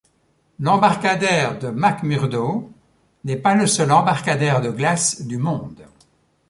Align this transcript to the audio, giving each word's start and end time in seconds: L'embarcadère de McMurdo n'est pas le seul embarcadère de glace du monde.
L'embarcadère 0.59 1.59
de 1.59 1.69
McMurdo 1.69 2.73
n'est 3.23 3.35
pas 3.37 3.53
le 3.53 3.67
seul 3.67 3.91
embarcadère 3.91 4.59
de 4.59 4.71
glace 4.71 5.27
du 5.27 5.37
monde. 5.37 5.85